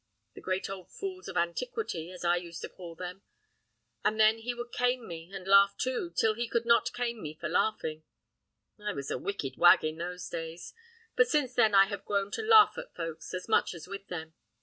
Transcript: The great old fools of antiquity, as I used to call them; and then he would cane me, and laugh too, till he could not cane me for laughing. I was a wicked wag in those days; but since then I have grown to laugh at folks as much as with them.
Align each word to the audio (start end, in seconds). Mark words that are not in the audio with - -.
The 0.33 0.41
great 0.41 0.67
old 0.67 0.91
fools 0.91 1.27
of 1.27 1.37
antiquity, 1.37 2.09
as 2.09 2.25
I 2.25 2.37
used 2.37 2.61
to 2.61 2.69
call 2.69 2.95
them; 2.95 3.21
and 4.03 4.19
then 4.19 4.39
he 4.39 4.55
would 4.55 4.71
cane 4.71 5.07
me, 5.07 5.29
and 5.31 5.45
laugh 5.47 5.77
too, 5.77 6.11
till 6.17 6.33
he 6.33 6.47
could 6.47 6.65
not 6.65 6.91
cane 6.91 7.21
me 7.21 7.35
for 7.35 7.47
laughing. 7.47 8.01
I 8.83 8.93
was 8.93 9.11
a 9.11 9.19
wicked 9.19 9.57
wag 9.57 9.83
in 9.83 9.97
those 9.99 10.27
days; 10.27 10.73
but 11.15 11.27
since 11.27 11.53
then 11.53 11.75
I 11.75 11.85
have 11.85 12.03
grown 12.05 12.31
to 12.31 12.41
laugh 12.41 12.79
at 12.79 12.95
folks 12.95 13.35
as 13.35 13.47
much 13.47 13.75
as 13.75 13.87
with 13.87 14.07
them. 14.07 14.33